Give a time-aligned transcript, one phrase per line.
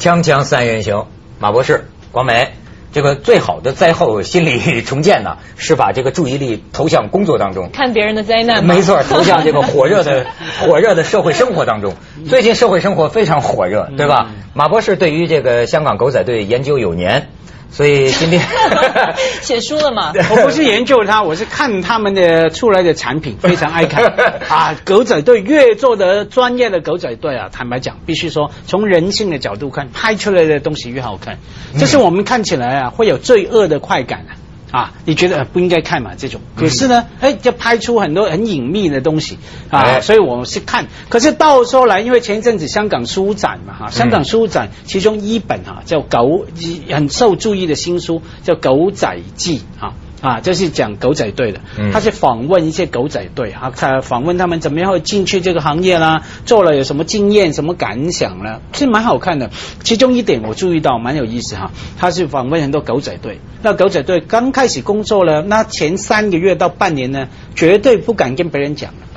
[0.00, 2.52] 锵锵三人行，马博士、广美，
[2.90, 10.24] 这个最好的灾后心理重建呢，是把这个注意力投向工作当中，看别人的灾难没错，投向这个火热的
[10.64, 11.92] 火热的社会生活当中。
[12.26, 14.30] 最近社会生活非常火热，对吧？
[14.54, 17.28] 马博士对于这个香港狗仔队研究有年，
[17.70, 18.42] 所以今天
[19.42, 20.12] 写书了嘛？
[20.30, 24.04] 我不是研究它，我是看他们的出来的产品， 非常爱看
[24.48, 24.74] 啊。
[24.84, 31.38] 狗仔队越做的专业的狗仔队啊，坦白讲，必须说从人性的角度看，拍出来的东西越好看，
[31.78, 34.32] 这是我们看起来啊会有罪恶的快感啊。
[34.70, 36.12] 啊，你觉得呃不应该看嘛？
[36.16, 39.38] 这种，可是呢，哎，就拍出很多很隐秘的东西
[39.70, 40.86] 啊，哎所以我是看。
[41.08, 46.46] 可是到时候来，因为前一阵子香港书展嘛，哈，香港书展其中一本哈叫狗
[46.88, 49.94] 很受注意的新书叫《狗仔记》哈。
[50.20, 59.50] 啊，这是讲狗仔队的嗯，他是访问一些狗仔队啊，他访问他们怎么样会进去这个行业啦，做了有什么经验、什么感想啦，是蛮好看的。
[59.82, 69.09] 其中一点我注意到蛮有意思哈，他是访问很多狗仔队，那狗仔队刚开始工作了，那前三个月到半年呢，绝对不敢跟别人讲的。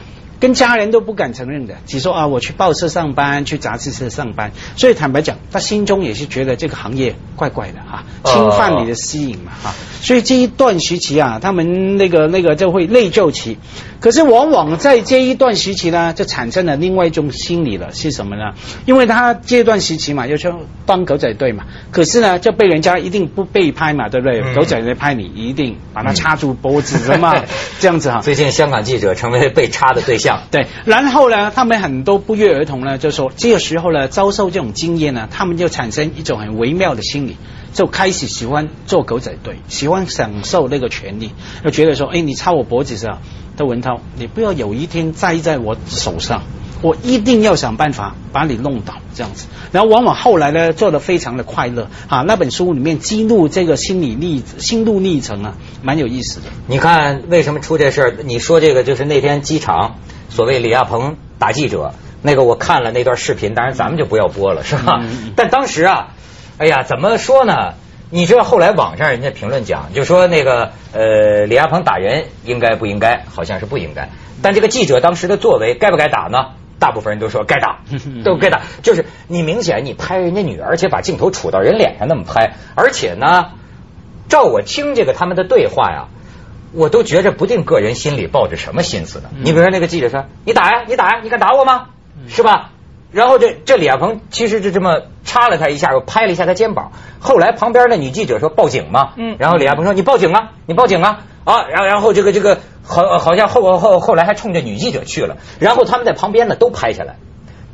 [0.44, 13.58] 跟家人都不敢承认的，只说啊，我去报社上班，去杂志社上班，所以坦白讲，他心中也是觉得这个行业怪怪的哈，哦侵犯你的私隐嘛哈，所以这一段时期啊，他们那个那个就会内疚期，
[14.04, 18.52] 可是往往在这一段时期呢，就产生了另外一种心理了，是什么呢？
[18.86, 20.52] 因为他这段时期嘛，要去
[20.86, 24.42] 当狗仔队嘛，可是呢，就被人家一定不被拍嘛，对不对？
[24.42, 27.34] 嗯狗仔队拍你，一定把他插住脖子的嘛，
[27.80, 28.20] 这样子哈。
[28.20, 30.42] 最近香港记者成为被插的对象。
[30.52, 37.38] 对，然后呢，他们很多不约而同呢，就说这个时候呢，遭受这种经验呢，他们就产生一种很微妙的心理，
[37.74, 41.32] 就开始喜欢做狗仔队，喜欢享受那个权利，
[41.64, 43.22] 就觉得说，哎，你插我脖子上，
[43.58, 46.44] 窦文涛，你不要有一天栽在我手上。
[46.82, 49.48] 我一定要想办法把你弄倒，这样子。
[49.72, 52.24] 然后往往后来呢，做的非常的快乐啊。
[52.24, 56.48] 那本书里面记录这个心理历心路历程啊，蛮有意思的。
[56.68, 58.18] 你看为什么出这事儿？
[58.26, 59.96] 你说这个就是那天机场，
[60.30, 65.06] 所谓李亚鹏打记者，那个我看了那段视频，当然咱们就不要播了，是吧？
[65.38, 66.10] 但当时啊，
[66.64, 67.74] 哎呀，怎么说呢？
[68.10, 73.26] 你知道后来网上人家评论讲，就说那个呃李亚鹏打人应该不应该？
[73.30, 74.08] 好像是不应该。
[74.42, 76.52] 但这个记者当时的作为该不该打呢？
[76.80, 77.80] 大部分人都说该打，
[78.24, 78.62] 都该打。
[78.82, 83.50] 就是你明显你拍人家女儿，而且把镜头杵到人脸上那么拍，而且呢，
[84.30, 86.08] 照我听这个他们的对话呀，
[86.72, 89.30] 我都觉着不定个人心里抱着什么心思呢。
[89.38, 91.88] 你比如说那个记者说：“你打呀，你打呀，你敢打我吗？
[92.30, 92.70] 是吧？”
[93.14, 96.92] 然后这这李亚鹏其实就这么插了他一下，又拍了一下他肩膀。
[97.20, 107.16] 后来旁边的女记者说报警嘛，嗯然后李亚鹏说：“你报警啊，你报警啊啊！”然后然后这个这个好好像后后后来还冲着女记者去了，然后他们在旁边呢都拍下来，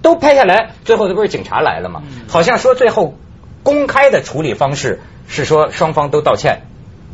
[0.02, 2.04] 都拍下来，最后这不是警察来了嘛？
[2.28, 3.16] 好像说最后
[3.64, 6.64] 公开的处理方式是说双方都道歉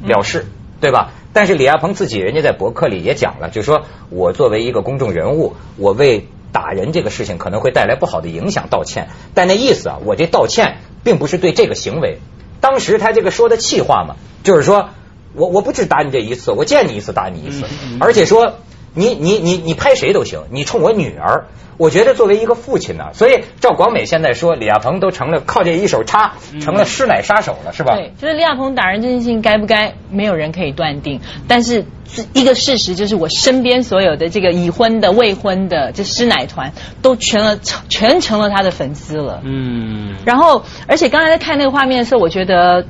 [0.04, 0.48] 了事，
[0.82, 1.12] 对吧？
[1.32, 12.20] 但是李亚鹏自己人家在博客里也讲了，就说我作为一个公众人物，我为打人这个事情可能会带来不好的影响道歉，但那意思啊，我这道歉并不是对这个行为。
[12.62, 14.92] 当时他这个说的气话嘛，就是说
[15.34, 17.66] 我我不只打你这一次，我见你一次打你一次，
[18.00, 18.60] 而且说
[18.96, 21.46] 你你你你拍谁都行，你冲我女儿，
[21.78, 27.96] 我觉得作为一个父亲呢，所以赵广美现在说李亚鹏都成了靠这一手叉成了师奶杀手了，是吧？
[27.96, 31.20] 对，就是李亚鹏打人这件事情该不该，没有人可以断定。
[31.48, 31.86] 但是
[32.34, 39.42] 一个事实就是，我身边所有的这个已婚的、未婚的这师奶团，都全了全成了他的粉丝了。
[39.44, 42.86] 嗯，然后，而且刚才在看那个画面的时候，我觉得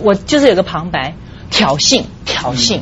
[0.00, 1.14] 我就是有个旁白，
[1.50, 2.80] 挑衅，挑衅。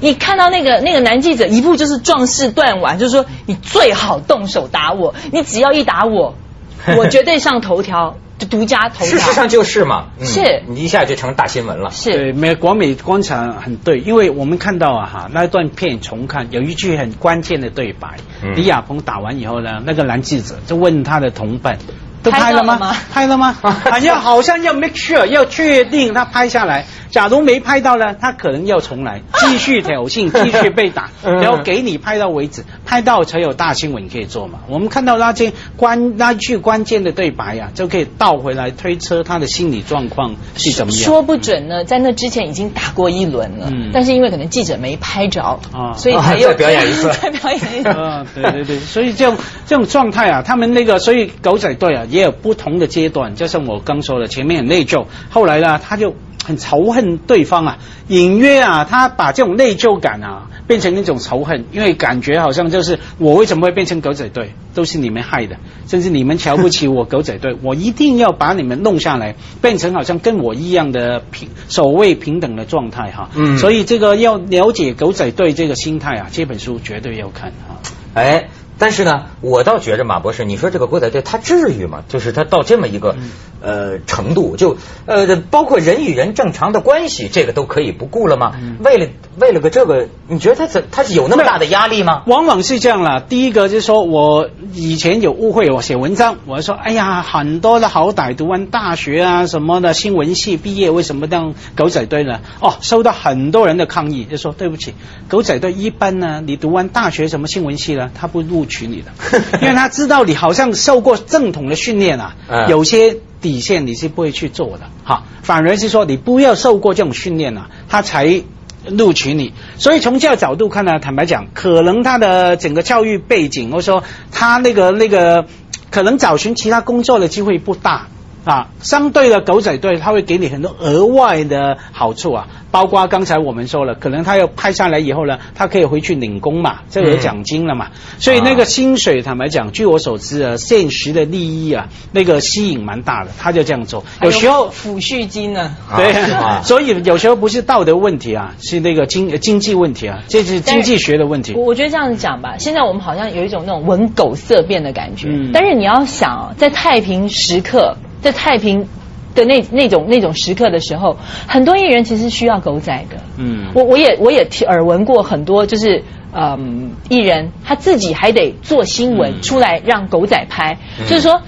[0.00, 6.34] 你看到那个那个男记者一步就是壮士断腕，就是说你最好动手打我，你只要一打我，
[6.96, 9.06] 我绝对上头条，就独家头条。
[9.06, 11.90] 事实上就是嘛，嗯是你一下就成大新闻了。
[11.90, 21.78] 是对，美国美观察很对，因为我们看到啊哈那段片重看有一句很关键的对白，嗯李亚鹏打完以后呢，那个男记者就问他的同伴。
[22.22, 22.96] 都拍拍了吗？
[23.12, 23.56] 拍了吗？
[23.62, 26.86] 好像好像要 make sure 要确定他拍下来。
[27.10, 34.58] 假如没拍到呢，他可能要重来， 继续挑衅，继续被打， 嗯然后给你拍到为止，拍到才有大新闻可以做嘛。
[34.68, 41.00] 我们看到那些关那句关键的对白呀、就可以倒回来推测他的心理状况是怎么样。
[41.02, 47.88] 说不准呢，在那之前已经打过一轮了，嗯但是因为可能记者没拍着，啊所以才又啊再表演一次再表演一次。
[47.88, 56.14] 啊，对对对，所以这种这种状态啊，他们那个，所以狗仔队啊也有不同的阶段，就像我刚说的，前面很内疚，后来呢他就
[56.44, 57.78] 很仇恨对方啊，
[58.08, 65.56] 隐约啊他把这种内疚感啊变成一种仇恨，因为感觉好像就是我为什么会变成狗仔队，都是你们害的，
[65.86, 73.30] 甚至你们瞧不起我狗仔队，我一定要把你们弄下来，变成好像跟我一样的平所谓平等的状态哈。
[73.34, 77.80] 嗯所以这个要了解狗仔队这个心态啊，这本书绝对要看啊。
[78.14, 82.04] 哎，但是呢，我倒觉着马博士，你说这个郭仔队他至于吗？
[82.08, 83.16] 就是他到这么一个、
[83.60, 84.76] 呃程度，就
[85.06, 88.52] 呃包括人与人正常的关系，这个都可以不顾了吗？
[88.84, 89.08] 为了
[89.38, 92.22] 为了个这个，你觉得他怎他是有那么大的压力吗？
[92.26, 93.20] 往往是这样啦。
[93.20, 102.40] 第一个就是说我以前有误会，我写文章，我说哎呀，很多的好歹读完大学啊什么的新闻系毕业，为什么当狗仔队呢？
[102.60, 104.94] 哦，收到很多人的抗议，就说对不起，
[105.28, 109.12] 狗仔队一般呢，你读完大学什么新闻系呢，他不录取你的，
[109.62, 118.42] 因为他知道你好像受过正统的训练啊，嗯有些底线你是不会去做的，哈，反而是说你不要受过这种训练啊，他才。
[118.88, 125.46] 录取你，所以从这个角度看呢，坦白讲，可能他的整个教育背景，或者说他那个那个，
[125.90, 128.06] 可能找寻其他工作的机会不大
[128.48, 128.68] 啊。
[128.80, 144.70] 相对的狗仔队，他会给你很多额外的好处啊，包括刚才我们说了，可能他要拍下来以后呢，他可以回去领工嘛，这个有奖金了嘛，所以那个薪水，坦白讲，据我所知啊，现实的利益啊，那个吸引蛮大的，他就这样做，有时候。
[144.70, 145.76] 抚恤金呢？
[145.96, 151.64] 对啊，所以有时候不是道德问题啊，是那个经呃经济问题啊，这是经济学的问题我。
[151.64, 155.28] 我觉得这样子讲吧，现在我们好像有一种那种闻狗色变的感觉。
[155.28, 158.86] 嗯但是你要想哦，在太平时刻，在太平
[159.34, 161.16] 的那那种那种时刻的时候，
[161.46, 163.16] 很多艺人其实需要狗仔的。
[163.36, 171.42] 嗯我我也我也听耳闻过很多，就是嗯艺人他自己还得做新闻、嗯出来让狗仔拍，嗯就是说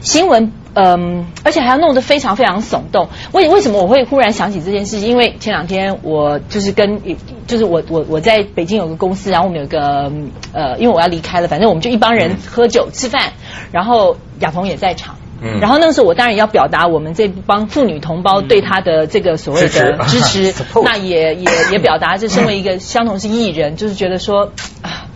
[0.00, 0.52] 新闻。
[0.78, 3.08] 嗯，而且还要弄得非常非常耸动。
[3.32, 5.08] 为为什么我会忽然想起这件事情？
[5.08, 7.00] 因为前两天我就是跟，
[7.46, 10.12] 就是我我我在北京有个公司，然后我们有个
[10.52, 13.32] 呃，因为我要离开了，反正我们就一帮人喝酒吃饭，
[13.72, 15.16] 然后亚鹏也在场。
[15.40, 20.54] 嗯然后那个时候我当然要表达我们这帮妇女同胞对他的这个所谓的支持
[20.84, 24.52] 那也也也表达这身为一个相同是艺人，就是觉得说
[24.82, 25.06] 啊，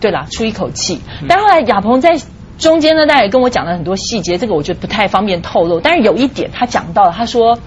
[0.00, 1.00] 对了，出一口气。
[1.28, 2.18] 但后来亚鹏在
[2.58, 5.80] 中间呢，大家也跟我讲了很多细节，这个我觉得不太方便透露。
[5.80, 7.58] 但是有一点他讲到了，他说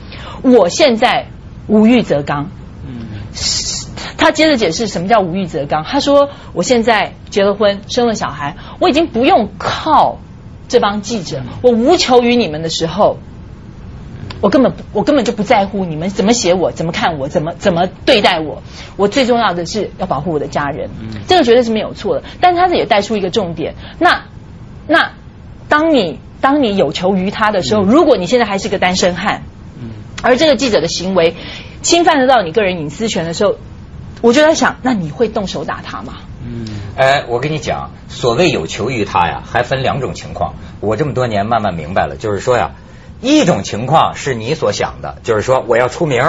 [0.42, 1.28] 我现在
[1.68, 2.50] 无欲则刚。
[2.86, 3.06] 嗯
[4.18, 5.86] 他接着解释什么叫无欲则刚。
[5.86, 10.18] 他说我现在结了婚，生了小孩，我已经不用靠
[10.70, 13.18] 这帮记者，我无求于你们的时候。
[14.42, 18.64] 我根本不我根本就不在乎你们怎么写我，怎么看我，怎么怎么对待我。
[18.96, 22.24] 我最重要的是要保护我的家人，嗯这个绝对是没有错的。
[22.40, 24.28] 但是他这也带出一个重点，那
[24.88, 25.12] 那
[25.68, 29.44] 当你当你有求于他的时候，如果你现在还是个单身汉，
[29.76, 29.90] 嗯
[30.22, 31.36] 而这个记者的行为
[31.82, 33.58] 侵犯得到你个人隐私权的时候，
[34.22, 36.14] 我就在想，那你会动手打他吗？
[36.44, 36.66] 嗯
[36.96, 40.56] 哎，我跟你讲，所谓有求于他呀，还分两种情况。
[40.80, 42.72] 我这么多年慢慢明白了，就是说呀，
[43.22, 46.24] 一种情况是你所想的，就是说我要出名，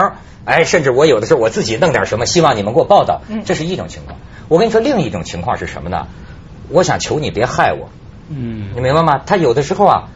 [0.45, 4.19] 哎，甚至我有的时候我自己弄点什么，希望你们给我报道嗯，这是一种情况。
[4.49, 6.07] 我跟你说，另一种情况是什么呢？
[6.69, 7.89] 我想求你别害我，
[8.29, 9.21] 嗯你明白吗？
[9.25, 10.09] 他有的时候啊，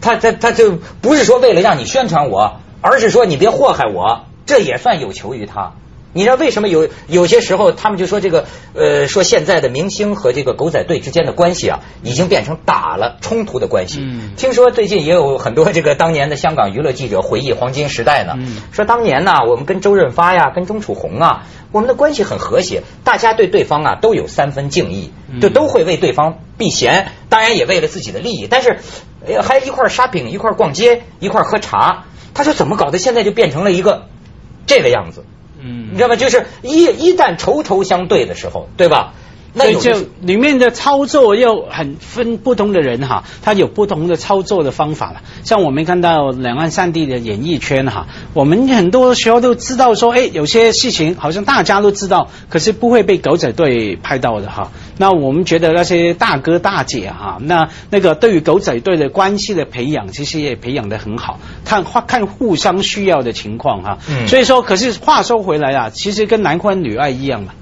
[0.00, 5.72] 他他他就不是说为了让你宣传我，而是说你别祸害我，这也算有求于他。
[6.18, 14.00] 你知道为什么有有些时候他们就说这个呃说现在的明星和这个狗仔队之间的关系啊，已经变成打了冲突的关系。
[14.02, 28.78] 嗯听说最近也有很多这个当年的香港娱乐记者回忆黄金时代呢，嗯说当年呢我们跟周润发呀，跟钟楚红啊，我们的关系很和谐，大家对对方啊都有三分敬意，嗯就都会为对方避嫌，当然也为了自己的利益，但是
[29.24, 32.06] 呃还一块儿 shopping，一块儿逛街，一块儿喝茶。
[32.34, 32.98] 他说怎么搞的？
[32.98, 34.06] 现在就变成了一个
[34.66, 35.24] 这个样子，
[35.60, 36.16] 你知道吗？
[36.16, 39.14] 就是一一旦仇仇相对的时候，对吧？
[39.58, 45.20] 那就有的是里面的操作又很分不同的人哈，他有不同的操作的方法了。
[45.44, 54.70] 像我们看到两岸三地的演艺圈哈，我们很多时候都知道说，哎，有些事情好像大家都知道，可是不会被狗仔队拍到的哈。
[54.96, 63.98] 那我们觉得那些大哥大姐哈，那那个对于狗仔队的关系的培养，其实也培养的很好，看看互相需要的情况哈。
[64.08, 67.48] 嗯所以说，可是话说回来啊，其实跟男欢女爱一样嘛。
[67.48, 67.54] 啊，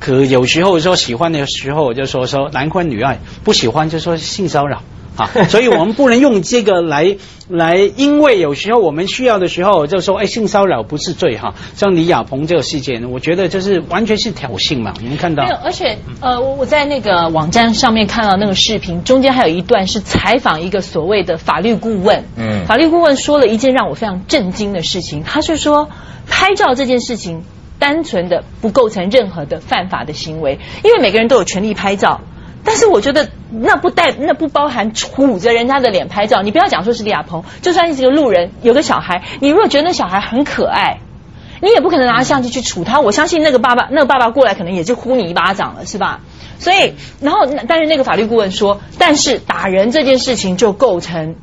[0.00, 4.82] 可有时候说喜欢的时候就说说男欢女爱，不喜欢就说性骚扰
[5.16, 7.16] 啊， 所以我们不能用这个来
[7.48, 11.54] 来，因为有时候我们需要的时候就说，哎，性骚扰不是罪哈。
[11.76, 14.94] 像李亚鹏这个事件，我觉得就是完全是挑衅嘛。
[15.00, 22.24] 你们看到没有，而且呃，我我在那个网站上面看到那个视频，中间还有一段是采访一个所谓的法律顾问。
[22.36, 25.90] 嗯法律顾问说了一件让我非常震惊的事情，他是说
[26.26, 27.44] 拍照这件事情
[27.82, 32.20] 单纯的不构成任何的犯法的行为，因为每个人都有权利拍照。
[32.62, 36.42] 但是我觉得那不带那不包含杵着人家的脸拍照。
[36.42, 41.00] 你不要讲说是李亚鹏，就算是个路人，有个小孩，你如果觉得那小孩很可爱，
[41.60, 43.00] 你也不可能拿相机去杵他。
[43.00, 46.20] 我相信那个爸爸，那个爸爸过来可能也就呼你一巴掌了，是吧？
[46.60, 51.34] 所以，然后但是那个法律顾问说，但是打人这件事情就构成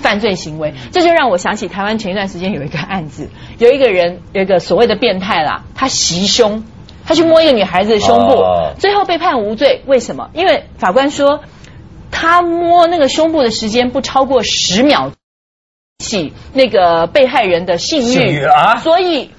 [0.00, 3.28] 犯罪行为，这就让我想起台湾前一段时间有一个案子，
[3.58, 6.64] 有一个人有一个所谓的变态啦，他袭胸。
[7.02, 8.44] 他去摸一个女孩子的胸部，
[8.78, 9.82] 最后被判无罪。
[9.86, 10.30] 为什么？
[10.32, 11.40] 因为法官说
[12.12, 15.10] 他摸那个胸部的时间不超过十秒，
[15.98, 19.30] 起那个被害人的性欲啊，所以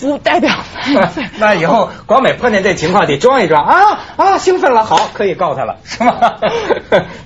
[0.00, 0.50] 不代表。
[1.38, 6.18] 那以后广美碰见这情况得装一装啊啊，兴奋了，好，可以告他了，是吗？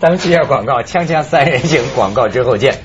[0.01, 2.83] 咱们接下广告，锵锵三人行，广告之后见。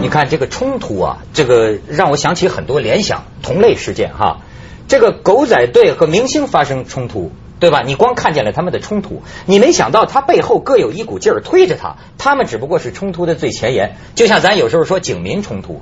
[0.00, 4.40] 你看这个冲突啊，这个让我想起很多联想同类事件哈。
[4.86, 7.84] 这个狗仔队和明星发生冲突，对吧？
[7.86, 13.98] 你光看见了他们的冲突，你没想到他背后各有一股劲儿推着他，他们只不过是冲突的最前沿。
[14.16, 15.80] 就像咱有时候说警民冲突。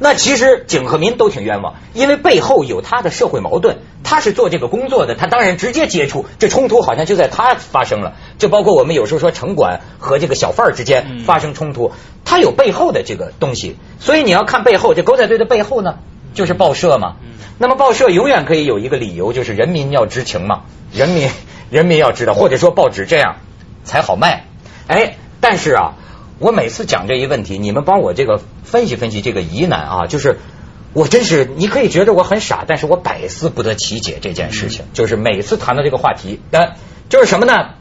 [0.00, 8.14] 那其实警和民都挺冤枉，因为背后有他的社会矛盾，他是做这个工作的，他当然直接接触，这冲突好像就在他发生了。
[8.38, 11.92] 就包括我们有时候说城管和这个小贩之间发生冲突，
[12.24, 15.98] 他有背后的这个东西，所以你要看背后，这狗仔队的背后呢，
[16.34, 17.16] 就是报社嘛。
[17.58, 21.28] 那么报社永远可以有一个理由，就是人民要知情嘛，人民
[21.70, 23.36] 人民要知道，或者说报纸这样
[23.84, 24.44] 才好卖。
[24.86, 25.94] 哎，但是啊。
[26.42, 30.38] 我每次讲这一问题，你们帮我这个分析分析这个疑难啊，就是
[30.94, 34.86] 我真是你可以觉得我很傻，但是我百思不得其解这件事情。
[34.94, 36.76] 就是每次谈到这个话题，呃，
[37.10, 37.74] 就是什么呢？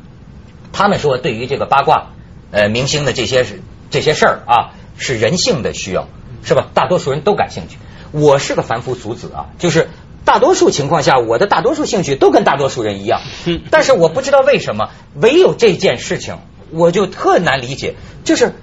[0.73, 2.09] 他们说对于这个八卦
[2.51, 3.45] 呃明星的这些
[3.91, 6.09] 这些事儿啊，是人性的需要，
[6.43, 6.67] 是吧？
[6.73, 7.77] 大多数人都感兴趣。
[8.11, 9.89] 我是个凡夫俗子啊，就是
[10.25, 13.21] 大多数情况下，我的大多数兴趣都跟大多数人一样，
[13.71, 16.37] 但是我不知道为什么，唯有这件事情。
[16.71, 18.53] 我就特难理解，就是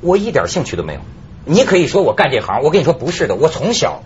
[0.00, 1.00] 我一点兴趣都没有。
[1.44, 4.04] 你可以说我干这行，我跟你说不是的，我从小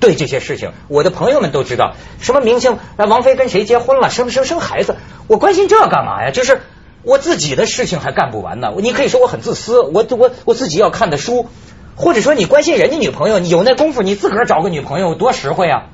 [0.00, 6.30] 对这些事情，我的朋友们都知道，什么明星，王菲跟谁结婚了，生生生孩子，我关心这干嘛呀？
[6.32, 6.62] 就是
[7.02, 8.72] 我自己的事情还干不完呢。
[8.78, 11.48] 你可以说我很自私，我我我自己要看的书，
[11.94, 15.84] 或者说你关心人家女朋友，你有那功夫，你自个儿找个女朋友多实惠啊！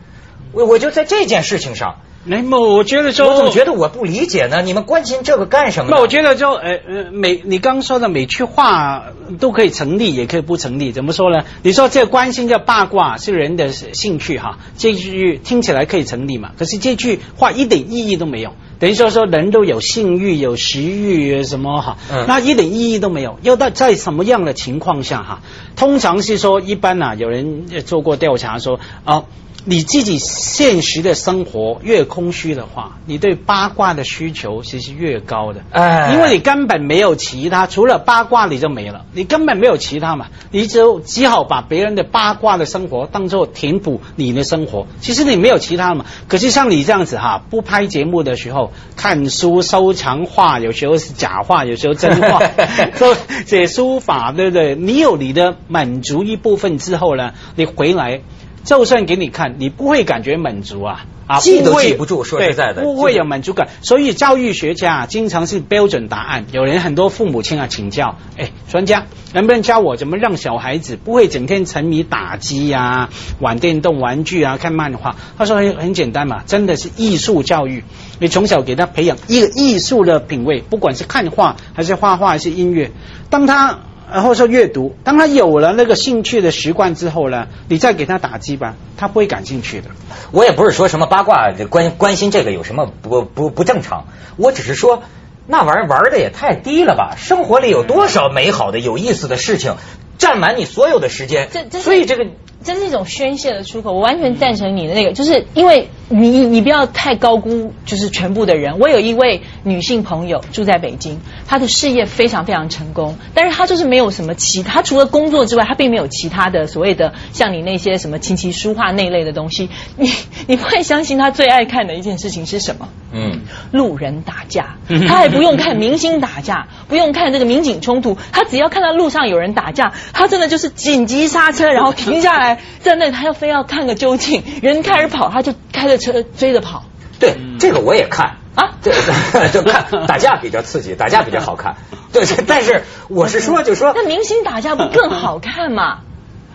[0.52, 1.96] 我我就在这件事情上。
[2.28, 4.60] 那么我觉得说，我怎么觉得我不理解呢？
[4.60, 5.90] 你们关心这个干什么？
[5.90, 9.06] 那我觉得就呃呃每你刚说的每句话
[9.40, 10.92] 都可以成立，也可以不成立。
[10.92, 11.44] 怎么说呢？
[11.62, 16.52] 你说这关心这八卦是人的兴趣哈，这句听起来可以成立嘛？
[16.58, 18.52] 可是这句话一点意义都没有。
[18.78, 21.96] 等于说说人都有性欲、有食欲什么哈，
[22.28, 23.38] 那一点意义都没有。
[23.42, 25.40] 要到在什么样的情况下哈？
[25.76, 29.24] 通常是说一般呐，有人做过调查说啊。
[29.64, 35.60] 你自己现实的生活越空虚的话，你对八卦的需求其实越高的。
[35.72, 44.86] 哎，因为你根本没有其他，除了八卦你就没了，你根本没有其他嘛，你就只好把别人的八卦的生活当做填补你的生活。
[45.00, 46.06] 其实你没有其他嘛。
[46.28, 52.40] 可是像你这样子哈，不拍节目的时候看书收藏画，有时候是假画，有时候真画，
[53.44, 54.76] 写书法，对不对？
[54.76, 58.22] 你有你的满足一部分之后呢，你回来。
[58.64, 62.24] 就算给你看，你不会感觉满足啊啊，记都记不住。
[62.24, 63.68] 说实在的，不会有满足感。
[63.82, 66.46] 所以教育学家经常是标准答案。
[66.52, 73.10] 有人很多父母亲啊请教，哎，专家能不能教我怎么让小孩子不会整天沉迷打机呀、
[73.40, 75.16] 玩电动玩具啊、看漫画？
[75.36, 77.84] 他说很很简单嘛，真的是艺术教育。
[78.20, 82.90] 你从小给他培养一个艺术的品味，不管是看画还是画画还是音乐，
[83.30, 83.78] 当他。
[84.12, 89.90] 然后说阅读，当他有了那个兴趣的习惯之后呢，你再给他打击吧，他不会感兴趣的。
[90.30, 95.02] 我也不是说什么八卦关关心这个有什么不不不正常，我只是说
[95.46, 97.16] 那玩意儿玩的也太低了吧。
[97.16, 99.76] 生活里有多少美好的有意思的事情，
[100.18, 101.48] 占满你所有的时间。
[101.70, 102.26] 所以这个。
[102.64, 108.78] 这是一种宣泄的出口，我完全赞成你的那个，就是因为你你不要太高估就是全部的人。
[108.80, 119.70] 我有一位女性朋友住在北京，她的事业非常非常成功，但是她就是没有什么其他，除了工作之外，她并没有其他的所谓的像你那些什么琴棋书画那类的东西。
[119.96, 120.10] 你
[120.48, 122.88] 你不会相信她最爱看的一件事情是什么？
[123.12, 132.47] 嗯，路人打架，她还不用看明星打架，不用看这个民警冲突，她只要看到路上有人打架，她真的就是紧急刹车，然后停下来。
[132.80, 136.84] 在那，他要非要看个究竟，人开始跑，他就开着车追着跑。
[137.20, 138.36] 对，这个我也看。
[138.54, 138.90] 啊，这
[139.52, 141.76] 就看打架比较刺激，打架比较好看。
[142.12, 146.00] 对， 但是我是说，就说 那明星打架不更好看吗？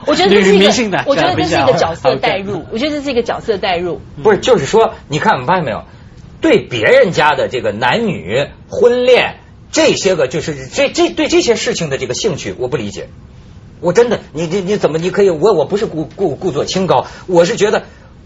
[0.06, 4.02] 我觉得这是一个女明星打，架我觉得这是一个角色代入，我觉得这是一个角色代入。
[4.22, 5.86] 不是，就是说，你看，你发现没有？
[6.42, 9.36] 对别人家的这个男女婚恋
[9.72, 13.08] 这些个，就是这这对这些事情的这个兴趣，我不理解。
[13.84, 15.30] 我真的，你你你怎么你可以？
[15.30, 17.84] 我我不是故故故作清高，我是觉得。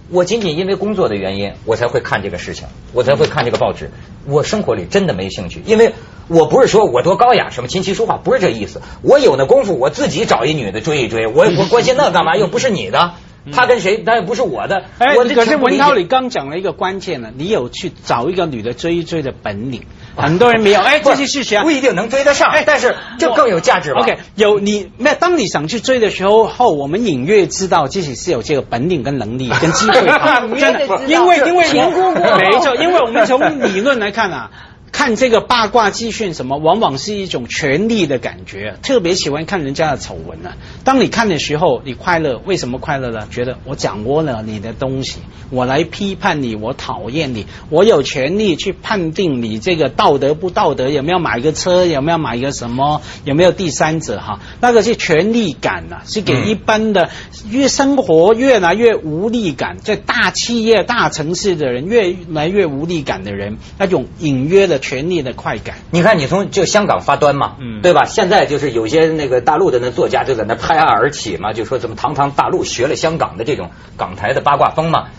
[0.09, 3.91] 我仅仅因为工作的原因，我才会看这个事情，我才会看这个报纸。
[4.25, 5.95] 我生活里真的没兴趣，因为
[6.29, 8.81] 我不是说我多高雅，什么琴棋书画，不是这意思。
[9.01, 12.37] 我有那功夫，我自己找一女的追一追，我 我关心那干嘛？
[12.37, 13.15] 又不是你的，
[13.51, 13.97] 他跟谁？
[13.97, 14.85] 他又不是我的。
[14.97, 19.83] 哎，我这可是文涛，你刚讲了一个关键呢，你有去找一个女的追一追的本领，
[20.17, 20.81] 很多人没有。
[20.81, 21.71] 哎，这些事情啊不。
[21.71, 34.49] 一定能追得上，哎但是就更有价值吧 OK，有你那当你想去追的时候，后我们隐约知道自己是有这个本领跟能力跟机会啊， 真的，地知道因为因为评估过没错，因为我们从理论来看啊。
[34.97, 40.57] 看这个八卦资讯什么，往往是一种权力的感觉，特别喜欢看人家的丑闻啊。
[40.83, 43.27] 当你看的时候，你快乐，为什么快乐呢？
[43.29, 45.19] 觉得我掌握了你的东西，
[45.51, 54.39] 我来批判你，我讨厌你，我有权利去判定你这个道德不道德，有没有买个车，有没有买个什么，有没有第三者哈？
[54.61, 57.11] 那个是权力感呐、是给一般的
[57.51, 65.75] 越生活越来越无力感，在大企业、大城市的人越来越无力感的人，那种隐约的权力的快感。
[65.91, 68.05] 你看，你从就香港发端嘛，嗯对吧？
[68.05, 75.09] 现在就是有些那个大陆的那作家就在那拍案而起嘛，就说怎么堂堂大陆学了香港的这种港台的八卦风嘛。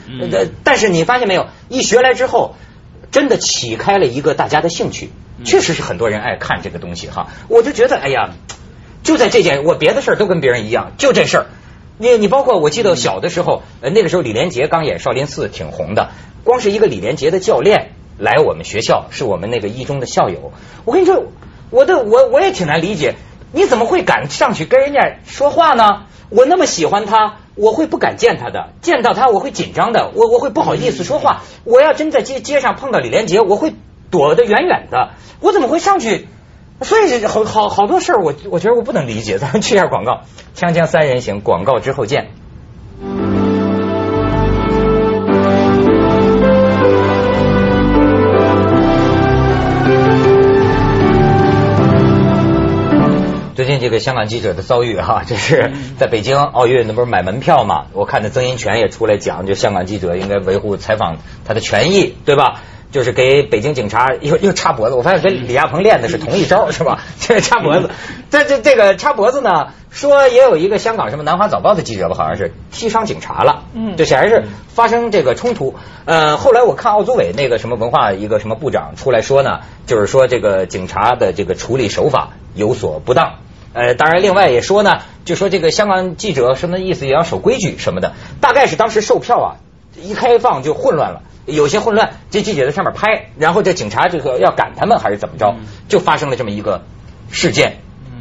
[0.65, 2.55] 但是你发现没有，一学来之后，
[3.11, 7.29] 真的启开了一个大家的兴趣，嗯确实是很多人爱看这个东西哈。
[7.49, 8.31] 我就觉得，哎呀，
[9.03, 11.47] 就在这件，我别的事儿都跟别人一样，就这事儿。
[12.01, 16.11] 你你包括我记得小的时候，呃那个时候李连杰刚演少林寺挺红的，
[16.45, 20.53] 光是一个李连杰的教练来我们学校，是我们那个一中的校友。
[20.85, 21.25] 我跟你说，
[21.71, 23.15] 我的我我也挺难理解，
[23.53, 26.03] 你怎么会敢上去跟人家说话呢？
[26.31, 31.43] 我那么喜欢他，我会不敢见他的，见到他我会紧张的，我我会不好意思说话。
[31.65, 33.73] 我要真在街街上碰到李连杰，我会
[34.11, 36.27] 躲得远远的，我怎么会上去？
[36.83, 39.39] 所以好好好多事儿，我我觉得我不能理解。
[39.39, 40.21] 咱们去一下广告，
[40.55, 42.31] 锵锵三人行，广告之后见。
[53.59, 57.87] 最近这个香港记者的遭遇哈，这是在北京奥运，那不是买门票嘛？
[57.93, 62.61] 我看那曾荫权也出来讲，就香港记者应该维护采访他的权益，对吧？
[62.93, 67.01] 就是给北京警察又又插脖子，我发现跟李亚鹏练的是同一招，是吧？
[67.19, 67.91] 这 个插脖子，
[68.31, 75.75] 这这这个插脖子呢，说也有一个香港什么南华早报的记者吧，好像是踢伤警察了，嗯这显然是发生这个冲突。
[76.05, 83.33] 呃，后来我看奥组委那个什么文化一个什么部长出来说呢，就是说这个警察的这个处理手法有所不当。
[83.79, 89.49] 呃，当然，另外也说呢，就说这个香港记者什么意思也要守规矩什么的，大概是当时售票啊
[90.03, 95.55] 一开放就混乱了，有些混乱，这记者在上面拍，然后这警察这个要赶他们还是怎么着，
[95.89, 96.83] 就发生了这么一个
[97.31, 97.77] 事件。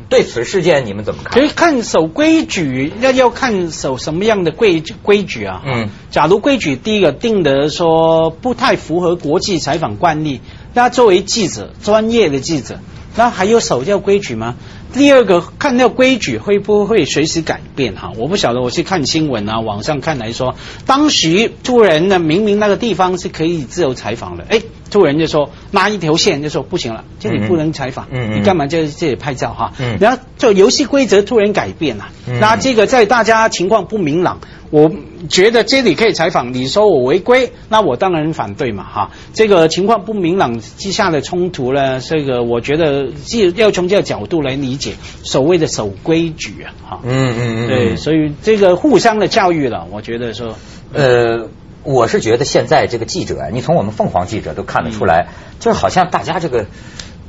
[0.09, 1.33] 对此事件你们怎么看？
[1.33, 5.61] 所以看守规矩，那要看守什么样的规规矩啊？
[5.65, 10.39] 嗯，假如规矩第一个定的说不太符合国际采访惯例，
[10.73, 12.79] 那作为记者，专业的记者，
[13.17, 14.55] 那还有守这规矩吗？
[14.93, 18.13] 第二个，看那个规矩会不会随时改变哈？
[18.17, 24.61] 我不晓得，我去看新闻啊，网上看来说，当时突然呢，明明那个地方是可以自由采访的，哎，
[24.97, 29.73] 突然就说拉一条线，就说不行了，这里不能采访，你干嘛在这里拍照哈？
[29.79, 34.39] 嗯然后就游戏规则突然改变了，嗯那这个在大家情况不明朗，
[34.71, 34.91] 我
[35.29, 39.11] 觉得这里可以采访，你说我违规，那我当然反对嘛哈。
[39.33, 46.99] 这个情况不明朗之下的冲突呢，这个我觉得是要从这个角度来理解所谓的守规矩啊哈。
[47.03, 50.55] 嗯嗯嗯，对，所以这个互相的教育了，我觉得说，
[50.91, 51.49] 呃，
[51.87, 55.29] 我是觉得现在这个记者啊，你从我们凤凰记者都看得出来，
[55.61, 56.65] 就是好像大家这个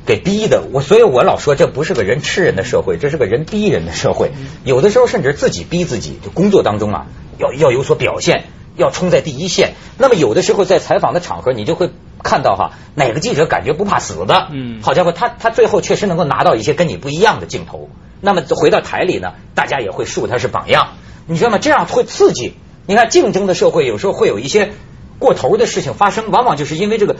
[0.05, 4.31] 给逼的，我所以我老说这不是个人吃人的社会，这是个人逼人的社会。
[4.65, 7.05] 有的时候甚至自己逼自己，就工作当中啊，
[7.37, 9.75] 要要有所表现，要冲在第一线。
[9.97, 11.89] 那么有的时候在采访的场合，你就会
[12.21, 17.89] 看到哈，哪个记者感觉不怕死的，嗯好家伙，他他最后确实能够拿到一些跟你不一样的镜头。
[18.19, 20.95] 那么回到台里呢，大家也会树他是榜样，
[21.27, 21.59] 你知道吗？
[21.59, 22.55] 这样会刺激。
[22.89, 24.71] 你看竞争的社会有时候会有一些
[25.19, 27.17] 过头的事情发生，往往就是因为这个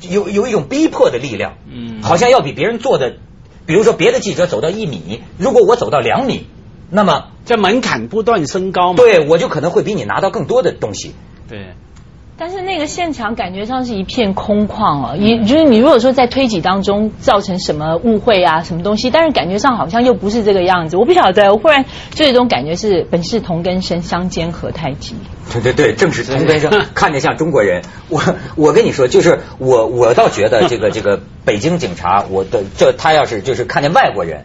[0.00, 3.16] 有有一种逼迫的力量，嗯好像要比别人做的，
[3.66, 6.46] 比如说别的记者走到一米，如果我走到两米，
[6.88, 8.98] 那么这门槛不断升高嘛。
[8.98, 11.16] 对我就可能会比你拿到更多的东西。
[11.48, 11.74] 对，
[12.38, 25.16] 但是那个现场感觉上是一片空旷哦，你就是你如果说在推挤当中造成什么误会啊，什么东西，但是感觉上好像又不是这个样子，我不晓得，我忽然就有一种感觉是本是同根生，相煎何太急。
[25.50, 27.82] 对对对，正是同根生， 看着像中国人。
[28.10, 28.22] 我
[28.54, 34.44] 我跟你说，就是我我倒觉得这个这个北京警察，我的这他要是就是看见外国人。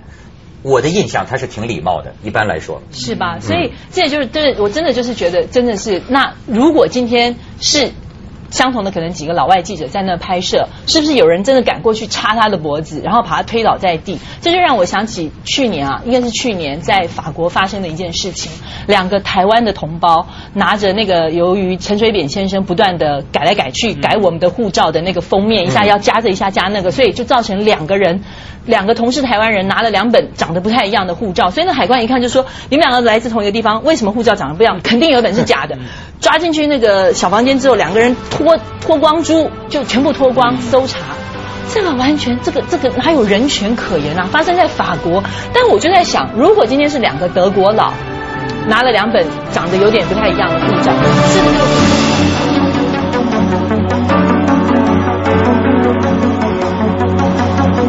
[0.61, 3.39] 我的印象他是挺礼貌的，一般来说是吧？
[3.39, 7.91] 所以这就是，真的，我真的就是觉得，真的是那如果今天是。
[8.51, 14.19] 相同的可能几个老外记者在那拍摄，是不是有人真的赶过去插他的脖子，然后把他推倒在地？
[14.41, 18.51] 这就让我想起去年啊，应该是去年在法国发生的一件事情。
[18.87, 28.23] 两个台湾的同胞拿着那个，由于陈水扁先生不断的改来改去，改我们的护照的那个封面，一下要加这一下加那个，所以就造成两个人，
[28.65, 31.51] 两个同是台湾人拿了两本长得不太一样的护照。
[31.51, 34.81] 所以那海关一看就说：你们两个来自同一个地方，为什么护照长得不一样？
[34.83, 35.77] 肯定有本是假的。
[36.19, 40.97] 抓进去那个小房间之后，两个人脱脱光珠，就全部脱光搜查，
[41.71, 44.27] 这个完全这个这个哪有人权可言啊？
[44.31, 45.23] 发生在法国，
[45.53, 47.93] 但我就在想，如果今天是两个德国佬
[48.67, 50.91] 拿了两本长得有点不太一样的护照，
[51.27, 52.00] 是不是？